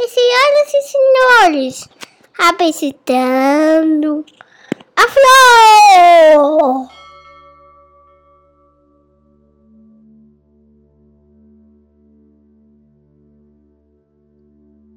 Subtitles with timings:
[0.00, 1.88] E senhoras e senhores,
[2.38, 4.24] apresentando
[4.94, 6.88] a flor!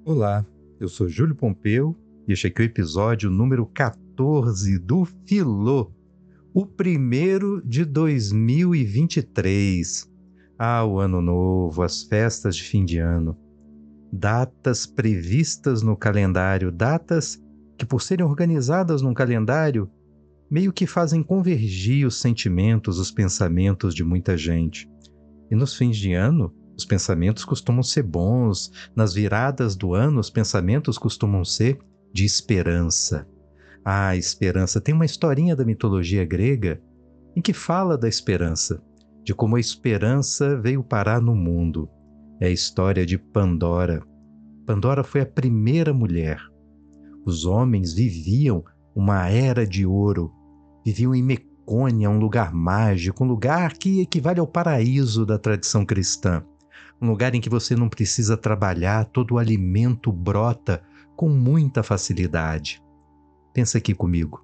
[0.06, 0.46] Olá,
[0.80, 1.98] eu sou Júlio Pompeu
[2.28, 5.92] e este aqui é o episódio número 14 do Filô,
[6.54, 10.08] o primeiro de 2023.
[10.60, 13.36] Ah, o ano novo, as festas de fim de ano.
[14.12, 17.42] Datas previstas no calendário, datas
[17.78, 19.90] que, por serem organizadas num calendário,
[20.50, 24.90] meio que fazem convergir os sentimentos, os pensamentos de muita gente.
[25.50, 30.30] E nos fins de ano, os pensamentos costumam ser bons, nas viradas do ano, os
[30.30, 31.80] pensamentos costumam ser
[32.14, 33.28] de esperança.
[33.84, 34.82] Ah, esperança.
[34.82, 36.82] Tem uma historinha da mitologia grega
[37.36, 38.82] em que fala da esperança
[39.24, 41.90] de como a esperança veio parar no mundo.
[42.42, 44.02] É a história de Pandora.
[44.66, 46.42] Pandora foi a primeira mulher.
[47.24, 48.64] Os homens viviam
[48.96, 50.34] uma era de ouro,
[50.84, 56.44] viviam em Mecônia, um lugar mágico, um lugar que equivale ao paraíso da tradição cristã.
[57.00, 60.82] Um lugar em que você não precisa trabalhar, todo o alimento brota
[61.16, 62.82] com muita facilidade.
[63.54, 64.44] Pensa aqui comigo.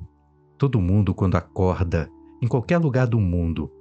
[0.55, 2.07] Todo mundo, quando acorda,
[2.43, 3.71] em qualquer lugar do mundo,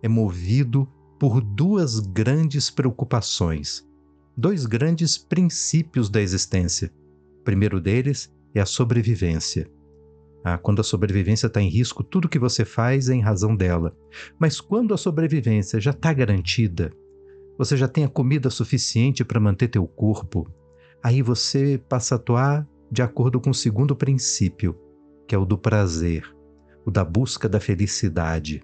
[0.00, 0.88] é movido
[1.24, 3.82] por duas grandes preocupações,
[4.36, 6.92] dois grandes princípios da existência.
[7.40, 9.66] O primeiro deles é a sobrevivência.
[10.44, 13.96] Ah, quando a sobrevivência está em risco, tudo que você faz é em razão dela.
[14.38, 16.92] Mas quando a sobrevivência já está garantida,
[17.56, 20.46] você já tem a comida suficiente para manter teu corpo,
[21.02, 24.78] aí você passa a atuar de acordo com o segundo princípio,
[25.26, 26.30] que é o do prazer,
[26.84, 28.62] o da busca da felicidade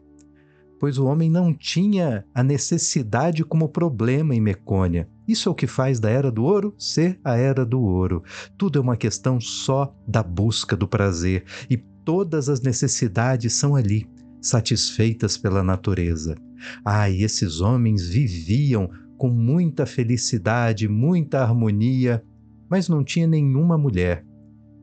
[0.80, 5.06] pois o homem não tinha a necessidade como problema em Mecônia.
[5.28, 8.24] Isso é o que faz da Era do Ouro ser a Era do Ouro.
[8.56, 14.08] Tudo é uma questão só da busca do prazer e todas as necessidades são ali,
[14.40, 16.34] satisfeitas pela natureza.
[16.82, 18.88] Ah, e esses homens viviam
[19.18, 22.24] com muita felicidade, muita harmonia,
[22.70, 24.24] mas não tinha nenhuma mulher.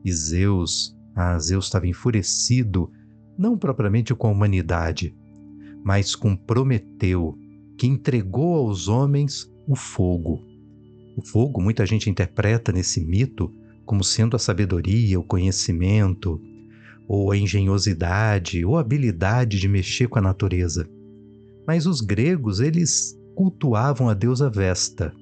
[0.04, 2.88] E Zeus, ah, Zeus estava enfurecido,
[3.36, 5.12] não propriamente com a humanidade,
[5.84, 7.36] mas com Prometeu,
[7.76, 10.42] que entregou aos homens o fogo.
[11.16, 13.52] O fogo, muita gente interpreta nesse mito
[13.84, 16.40] como sendo a sabedoria, o conhecimento,
[17.08, 20.86] ou a engenhosidade, ou a habilidade de mexer com a natureza.
[21.66, 25.14] Mas os gregos, eles cultuavam a deusa Vesta.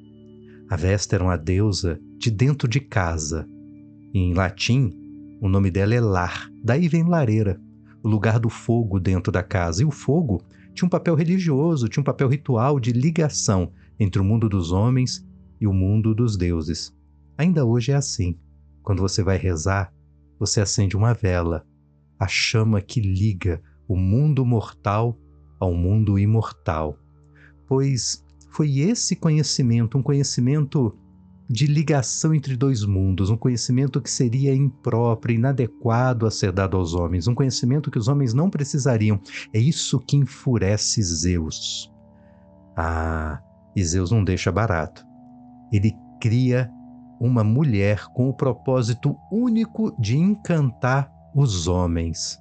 [0.68, 3.46] A Vesta era uma deusa de dentro de casa.
[4.12, 4.92] Em latim,
[5.40, 7.60] o nome dela é lar, daí vem lareira
[8.06, 9.82] o lugar do fogo dentro da casa.
[9.82, 10.40] E o fogo
[10.72, 15.26] tinha um papel religioso, tinha um papel ritual de ligação entre o mundo dos homens
[15.60, 16.94] e o mundo dos deuses.
[17.36, 18.38] Ainda hoje é assim.
[18.80, 19.92] Quando você vai rezar,
[20.38, 21.66] você acende uma vela,
[22.16, 25.18] a chama que liga o mundo mortal
[25.58, 26.96] ao mundo imortal.
[27.66, 30.96] Pois foi esse conhecimento, um conhecimento
[31.48, 36.92] de ligação entre dois mundos, um conhecimento que seria impróprio, inadequado a ser dado aos
[36.92, 39.20] homens, um conhecimento que os homens não precisariam.
[39.52, 41.92] É isso que enfurece Zeus.
[42.76, 43.40] Ah,
[43.74, 45.06] e Zeus não deixa barato.
[45.72, 46.70] Ele cria
[47.20, 52.38] uma mulher com o propósito único de encantar os homens.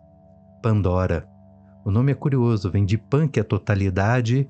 [0.61, 1.27] Pandora.
[1.85, 4.49] O nome é curioso, vem de Pan, que é totalidade,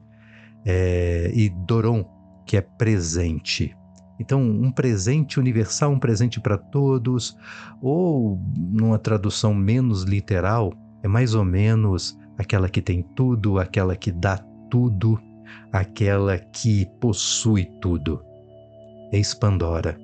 [0.65, 2.05] é, e Doron,
[2.45, 3.75] que é presente.
[4.19, 7.37] Então, um presente universal, um presente para todos,
[7.81, 14.11] ou numa tradução menos literal, é mais ou menos aquela que tem tudo, aquela que
[14.11, 14.37] dá
[14.69, 15.19] tudo,
[15.71, 18.21] aquela que possui tudo.
[19.11, 19.97] Eis Pandora.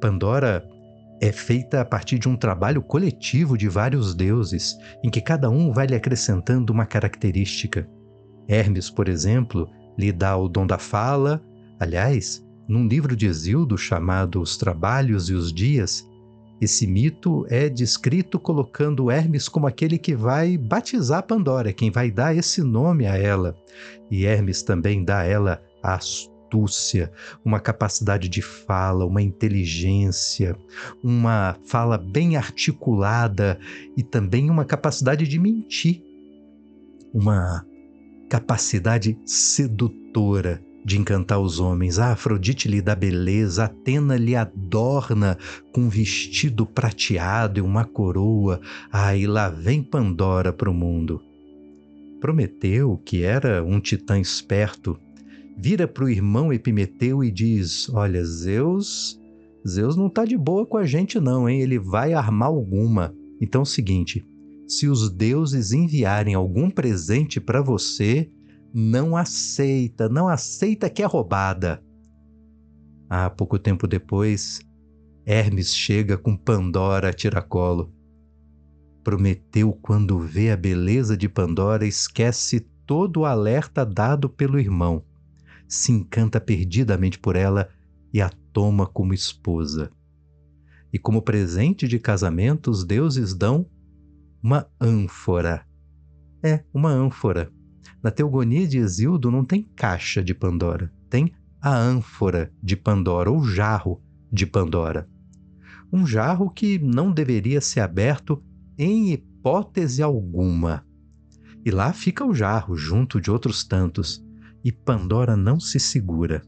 [0.00, 0.64] Pandora
[1.20, 5.72] é feita a partir de um trabalho coletivo de vários deuses, em que cada um
[5.72, 7.88] vai lhe acrescentando uma característica.
[8.48, 11.42] Hermes, por exemplo, lhe dá o dom da fala,
[11.78, 16.08] aliás, num livro de Exildo chamado Os Trabalhos e os Dias,
[16.60, 22.34] esse mito é descrito colocando Hermes como aquele que vai batizar Pandora, quem vai dar
[22.34, 23.56] esse nome a ela.
[24.10, 27.12] E Hermes também dá a ela a astúcia,
[27.44, 30.56] uma capacidade de fala, uma inteligência,
[31.02, 33.58] uma fala bem articulada
[33.96, 36.02] e também uma capacidade de mentir,
[37.12, 37.66] uma
[38.30, 41.98] capacidade sedutora de encantar os homens.
[41.98, 45.38] A Afrodite lhe dá beleza, Atena lhe adorna
[45.72, 48.60] com um vestido prateado e uma coroa.
[49.16, 51.22] E lá vem Pandora para o mundo.
[52.20, 54.98] Prometeu, que era um titã esperto,
[55.56, 59.20] vira para o irmão Epimeteu e diz: Olha, Zeus
[59.66, 61.62] Zeus não tá de boa com a gente não, hein?
[61.62, 63.14] Ele vai armar alguma.
[63.40, 64.24] Então é o seguinte,
[64.68, 68.28] se os deuses enviarem algum presente para você,
[68.76, 71.80] não aceita, não aceita que é roubada.
[73.08, 74.60] Ah, pouco tempo depois,
[75.24, 77.94] Hermes chega com Pandora a tiracolo.
[79.04, 85.04] Prometeu, quando vê a beleza de Pandora, esquece todo o alerta dado pelo irmão,
[85.68, 87.68] se encanta perdidamente por ela
[88.12, 89.92] e a toma como esposa.
[90.92, 93.70] E como presente de casamento, os deuses dão
[94.42, 95.64] uma ânfora.
[96.42, 97.53] É, uma ânfora.
[98.04, 103.42] Na teogonia de Exildo não tem caixa de Pandora, tem a ânfora de Pandora, ou
[103.42, 103.98] jarro
[104.30, 105.08] de Pandora.
[105.90, 108.44] Um jarro que não deveria ser aberto
[108.76, 110.84] em hipótese alguma.
[111.64, 114.22] E lá fica o jarro, junto de outros tantos,
[114.62, 116.42] e Pandora não se segura.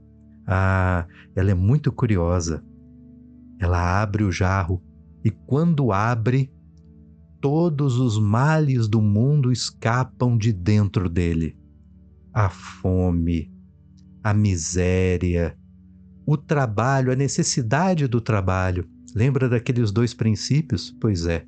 [0.46, 2.62] Ah, ela é muito curiosa.
[3.58, 4.82] Ela abre o jarro
[5.24, 6.52] e, quando abre,
[7.46, 11.56] todos os males do mundo escapam de dentro dele.
[12.34, 13.52] A fome,
[14.20, 15.56] a miséria,
[16.26, 18.84] o trabalho, a necessidade do trabalho.
[19.14, 20.90] Lembra daqueles dois princípios?
[21.00, 21.46] Pois é.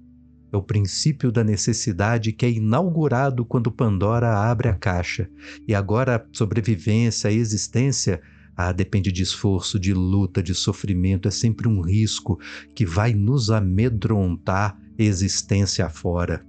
[0.53, 5.29] É o princípio da necessidade que é inaugurado quando Pandora abre a caixa.
[5.67, 8.21] E agora a sobrevivência, a existência,
[8.60, 12.40] ah, depende de esforço, de luta, de sofrimento, é sempre um risco
[12.75, 16.44] que vai nos amedrontar existência afora.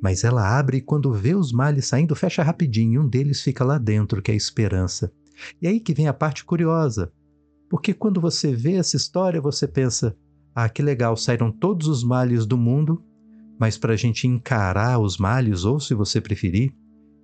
[0.00, 3.78] Mas ela abre e quando vê os males saindo, fecha rapidinho, um deles fica lá
[3.78, 5.12] dentro, que é a esperança.
[5.60, 7.12] E aí que vem a parte curiosa,
[7.68, 10.16] porque quando você vê essa história, você pensa:
[10.54, 13.02] ah, que legal, saíram todos os males do mundo,
[13.58, 16.72] mas para a gente encarar os males, ou se você preferir,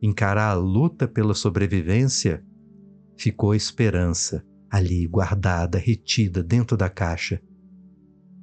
[0.02, 2.42] encarar a luta pela sobrevivência,
[3.16, 7.40] ficou a esperança ali guardada, retida dentro da caixa.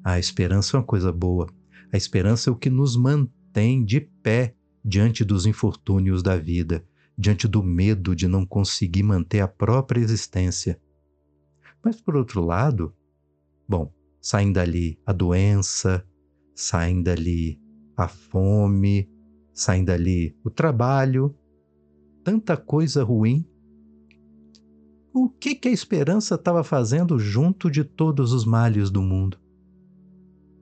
[0.04, 1.48] A esperança é uma coisa boa.
[1.92, 4.56] A esperança é o que nos mantém de pé
[4.86, 6.86] diante dos infortúnios da vida,
[7.18, 10.80] diante do medo de não conseguir manter a própria existência.
[11.83, 12.94] Mas, por outro lado,
[13.68, 16.06] bom, saem dali a doença,
[16.54, 17.60] saem dali
[17.95, 19.10] a fome,
[19.54, 21.36] saem dali o trabalho,
[22.24, 23.49] tanta coisa ruim.
[25.21, 29.38] O que, que a esperança estava fazendo junto de todos os males do mundo?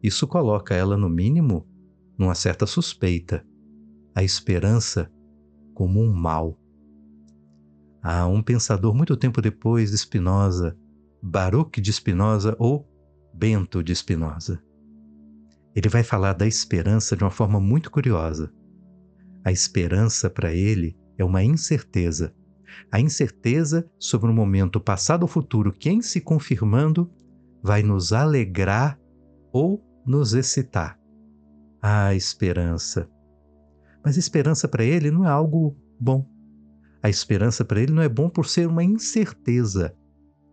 [0.01, 1.67] Isso coloca ela, no mínimo,
[2.17, 3.45] numa certa suspeita.
[4.15, 5.11] A esperança
[5.75, 6.59] como um mal.
[8.01, 10.75] Há um pensador muito tempo depois de Spinoza,
[11.21, 12.89] Baruch de Spinoza ou
[13.31, 14.59] Bento de Spinoza.
[15.75, 18.51] Ele vai falar da esperança de uma forma muito curiosa.
[19.45, 22.33] A esperança para ele é uma incerteza.
[22.91, 27.09] A incerteza sobre um momento passado ou futuro que, em se confirmando,
[27.61, 28.99] vai nos alegrar
[29.51, 30.99] ou nos excitar.
[31.81, 33.09] A esperança.
[34.03, 36.25] Mas esperança para ele não é algo bom.
[37.03, 39.95] A esperança para ele não é bom por ser uma incerteza.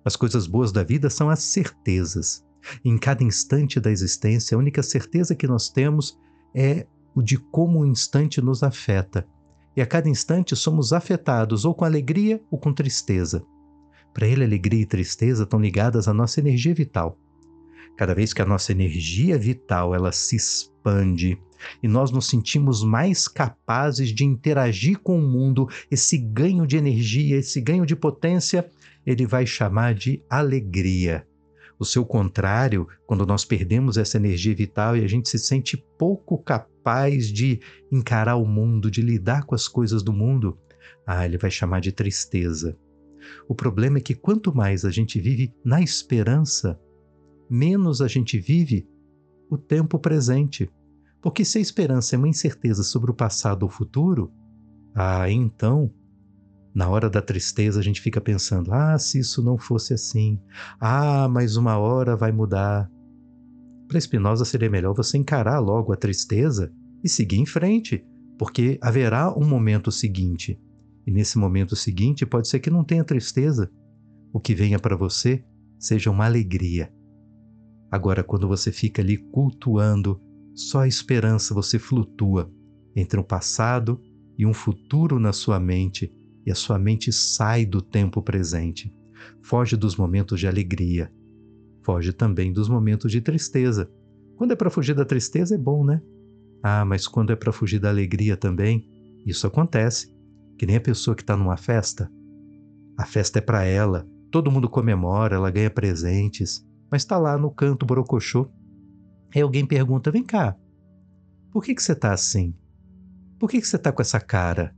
[0.05, 2.45] As coisas boas da vida são as certezas.
[2.85, 6.19] Em cada instante da existência, a única certeza que nós temos
[6.55, 9.27] é o de como o instante nos afeta.
[9.77, 13.45] E a cada instante somos afetados ou com alegria ou com tristeza.
[14.13, 17.19] Para ele, alegria e tristeza estão ligadas à nossa energia vital.
[17.97, 21.39] Cada vez que a nossa energia vital ela se expande
[21.83, 27.37] e nós nos sentimos mais capazes de interagir com o mundo, esse ganho de energia,
[27.37, 28.69] esse ganho de potência,
[29.07, 31.27] ele vai chamar de alegria
[31.79, 36.39] o seu contrário, quando nós perdemos essa energia vital e a gente se sente pouco
[36.39, 36.74] capaz
[37.33, 37.61] de
[37.91, 40.59] encarar o mundo, de lidar com as coisas do mundo,
[41.07, 42.77] ah, ele vai chamar de tristeza.
[43.49, 46.79] O problema é que quanto mais a gente vive na esperança,
[47.49, 48.87] menos a gente vive
[49.51, 50.71] o tempo presente.
[51.23, 54.31] Porque se a esperança é uma incerteza sobre o passado ou futuro,
[54.95, 55.91] ah, então
[56.75, 60.41] na hora da tristeza, a gente fica pensando: ah, se isso não fosse assim,
[60.81, 62.91] ah, mas uma hora vai mudar.
[63.89, 66.73] Para Spinoza seria melhor você encarar logo a tristeza
[67.03, 68.05] e seguir em frente,
[68.39, 70.59] porque haverá um momento seguinte.
[71.07, 73.71] E nesse momento seguinte pode ser que não tenha tristeza.
[74.33, 75.45] O que venha para você
[75.79, 76.93] seja uma alegria.
[77.91, 80.21] Agora, quando você fica ali cultuando
[80.55, 82.51] só a esperança, você flutua
[82.97, 84.01] entre um passado
[84.37, 86.13] e um futuro na sua mente
[86.45, 88.93] e a sua mente sai do tempo presente.
[89.43, 91.13] Foge dos momentos de alegria.
[91.85, 93.91] Foge também dos momentos de tristeza.
[94.37, 96.03] Quando é para fugir da tristeza é bom, né?
[96.63, 98.89] Ah, mas quando é para fugir da alegria também,
[99.27, 100.13] isso acontece.
[100.59, 102.11] Que nem a pessoa que está numa festa.
[102.97, 106.67] A festa é para ela, todo mundo comemora, ela ganha presentes.
[106.91, 108.49] mas está lá no canto borocochô.
[109.35, 110.57] Aí alguém pergunta: vem cá,
[111.53, 112.55] por que, que você está assim?
[113.39, 114.75] Por que, que você está com essa cara?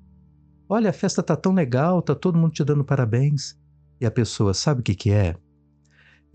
[0.68, 3.56] Olha, a festa tá tão legal, tá todo mundo te dando parabéns.
[4.00, 5.36] E a pessoa sabe o que, que é?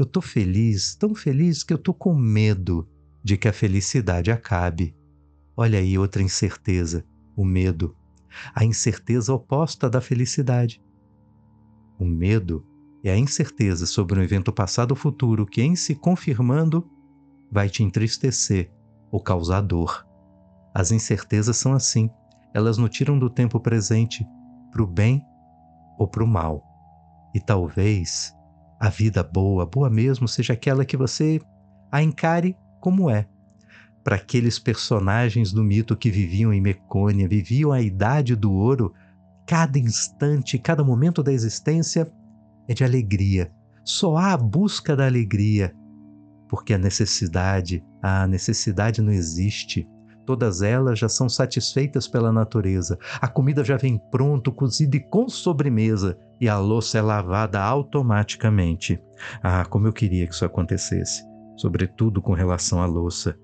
[0.01, 2.89] Eu tô feliz, tão feliz que eu tô com medo
[3.23, 4.95] de que a felicidade acabe.
[5.55, 7.05] Olha aí outra incerteza,
[7.37, 7.95] o medo.
[8.55, 10.83] A incerteza oposta da felicidade.
[11.99, 12.65] O medo
[13.03, 16.89] é a incerteza sobre um evento passado ou futuro que, em se confirmando,
[17.51, 18.71] vai te entristecer
[19.11, 20.03] ou causar dor.
[20.73, 22.09] As incertezas são assim,
[22.55, 24.25] elas nos tiram do tempo presente
[24.71, 25.21] para o bem
[25.95, 26.63] ou para o mal.
[27.35, 28.35] E talvez
[28.81, 31.39] a vida boa, boa mesmo, seja aquela que você
[31.91, 33.27] a encare como é.
[34.03, 38.91] Para aqueles personagens do mito que viviam em Mecônia, viviam a idade do ouro,
[39.45, 42.11] cada instante, cada momento da existência
[42.67, 43.51] é de alegria.
[43.83, 45.75] Só há a busca da alegria,
[46.49, 49.87] porque a necessidade, a necessidade não existe.
[50.31, 52.97] Todas elas já são satisfeitas pela natureza.
[53.19, 58.97] A comida já vem pronto, cozida e com sobremesa, e a louça é lavada automaticamente.
[59.43, 61.21] Ah, como eu queria que isso acontecesse,
[61.57, 63.37] sobretudo com relação à louça.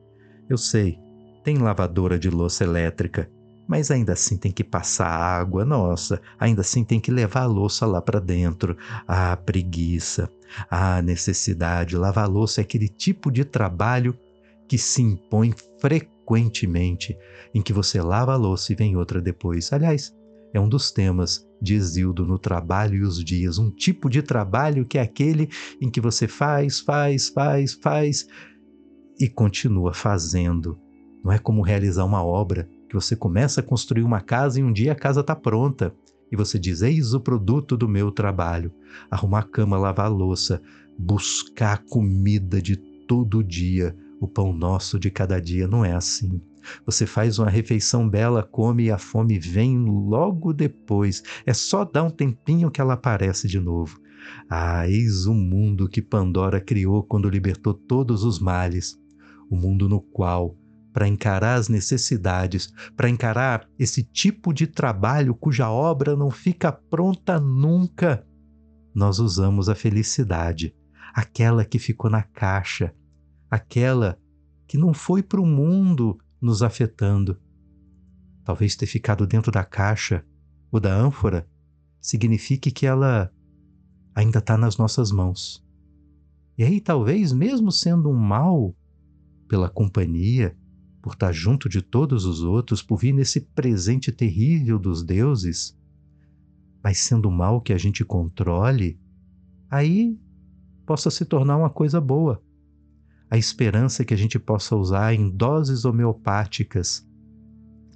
[0.50, 0.98] Eu sei,
[1.44, 3.30] tem lavadora de louça elétrica,
[3.68, 7.86] mas ainda assim tem que passar água, nossa, ainda assim tem que levar a louça
[7.86, 8.78] lá para dentro.
[9.06, 10.30] Ah, preguiça,
[10.72, 11.98] ah, necessidade.
[11.98, 14.18] Lavar louça é aquele tipo de trabalho
[14.70, 16.17] que se impõe frequentemente,
[17.54, 19.72] em que você lava a louça e vem outra depois.
[19.72, 20.14] Aliás,
[20.54, 24.86] é um dos temas de Exildo no Trabalho e os Dias, um tipo de trabalho
[24.86, 25.50] que é aquele
[25.82, 28.28] em que você faz, faz, faz, faz
[29.20, 30.80] e continua fazendo.
[31.24, 34.72] Não é como realizar uma obra que você começa a construir uma casa e um
[34.72, 35.94] dia a casa está pronta
[36.32, 38.72] e você diz: Eis o produto do meu trabalho.
[39.10, 40.62] Arrumar a cama, lavar a louça,
[40.98, 45.68] buscar comida de todo dia, o pão nosso de cada dia.
[45.68, 46.42] Não é assim.
[46.86, 51.24] Você faz uma refeição bela, come e a fome vem logo depois.
[51.46, 54.00] É só dar um tempinho que ela aparece de novo.
[54.50, 58.98] Ah, eis o mundo que Pandora criou quando libertou todos os males.
[59.50, 60.58] O mundo no qual
[60.98, 67.40] para encarar as necessidades, para encarar esse tipo de trabalho cuja obra não fica pronta
[67.40, 68.26] nunca,
[68.96, 70.74] nós usamos a felicidade,
[71.14, 72.96] aquela que ficou na caixa,
[73.50, 74.20] aquela
[74.68, 77.40] que não foi para o mundo nos afetando.
[78.44, 80.26] Talvez ter ficado dentro da caixa
[80.72, 81.48] ou da ânfora
[82.02, 83.32] signifique que ela
[84.16, 85.66] ainda está nas nossas mãos.
[86.58, 88.76] E aí, talvez, mesmo sendo um mal
[89.48, 90.58] pela companhia,
[91.02, 95.78] por estar junto de todos os outros, por vir nesse presente terrível dos deuses,
[96.84, 99.00] mas sendo mal que a gente controle,
[99.70, 100.20] aí
[100.86, 102.42] possa se tornar uma coisa boa.
[103.30, 107.06] A esperança que a gente possa usar em doses homeopáticas.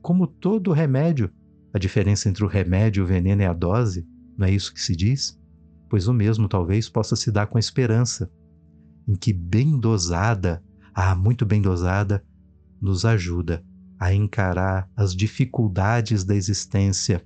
[0.02, 1.32] Como todo remédio,
[1.74, 4.06] a diferença entre o remédio, o veneno e a dose,
[4.38, 5.40] não é isso que se diz?
[5.90, 8.30] Pois o mesmo talvez possa se dar com a esperança,
[9.08, 12.24] em que bem dosada, ah, muito bem dosada,
[12.82, 13.64] nos ajuda
[14.00, 17.24] a encarar as dificuldades da existência,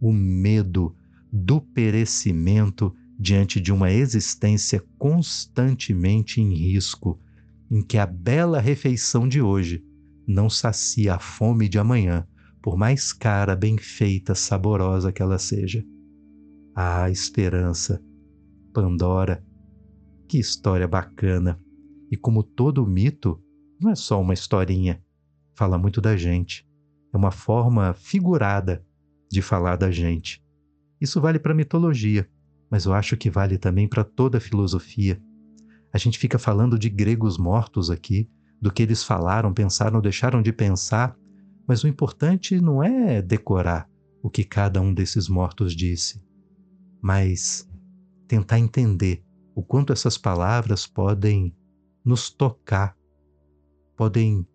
[0.00, 0.94] o medo
[1.32, 7.20] do perecimento diante de uma existência constantemente em risco,
[7.72, 9.82] em que a bela refeição de hoje
[10.28, 12.28] não sacia a fome de amanhã,
[12.62, 15.82] por mais cara, bem feita, saborosa que ela seja.
[16.76, 17.98] Ah, esperança,
[18.74, 19.42] Pandora,
[20.28, 21.58] que história bacana!
[22.10, 23.42] E como todo mito,
[23.80, 25.02] não é só uma historinha,
[25.54, 26.68] fala muito da gente.
[27.10, 28.84] É uma forma figurada
[29.30, 30.44] de falar da gente.
[31.00, 32.28] Isso vale para mitologia,
[32.70, 35.18] mas eu acho que vale também para toda a filosofia.
[35.92, 38.28] A gente fica falando de gregos mortos aqui,
[38.60, 41.16] do que eles falaram, pensaram, deixaram de pensar,
[41.66, 43.88] mas o importante não é decorar
[44.22, 46.22] o que cada um desses mortos disse,
[47.02, 47.68] mas
[48.28, 51.54] tentar entender o quanto essas palavras podem
[52.04, 52.96] nos tocar
[53.96, 54.46] podem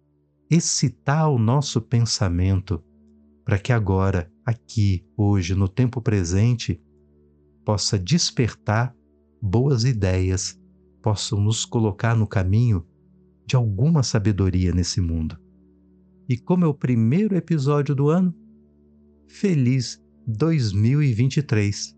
[0.49, 2.83] excitar o nosso pensamento
[3.45, 6.81] para que agora, aqui, hoje, no tempo presente,
[7.63, 8.93] possa despertar
[9.41, 10.59] boas ideias,
[11.07, 12.85] possam nos colocar no caminho
[13.45, 15.37] de alguma sabedoria nesse mundo.
[16.27, 18.35] E como é o primeiro episódio do ano,
[19.25, 21.95] feliz 2023,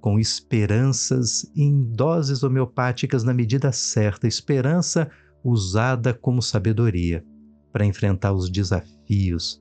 [0.00, 5.10] com esperanças em doses homeopáticas na medida certa, esperança
[5.42, 7.26] usada como sabedoria
[7.72, 9.60] para enfrentar os desafios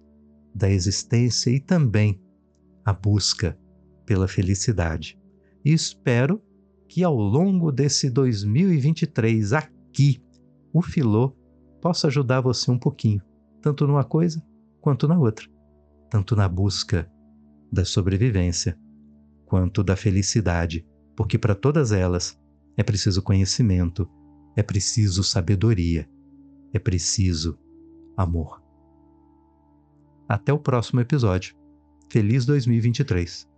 [0.54, 2.22] da existência e também
[2.86, 3.58] a busca
[4.06, 5.20] pela felicidade.
[5.66, 6.40] E espero
[6.94, 10.22] que ao longo desse 2023, a que
[10.72, 11.36] o Filô
[11.82, 13.20] possa ajudar você um pouquinho,
[13.64, 14.46] tanto numa coisa
[14.80, 15.50] quanto na outra,
[16.08, 17.12] tanto na busca
[17.72, 18.78] da sobrevivência
[19.44, 20.86] quanto da felicidade,
[21.16, 22.40] porque para todas elas
[22.78, 24.08] é preciso conhecimento,
[24.56, 26.08] é preciso sabedoria,
[26.72, 27.58] é preciso
[28.16, 28.62] amor.
[30.30, 31.56] Até o próximo episódio.
[32.12, 33.52] Feliz 2023!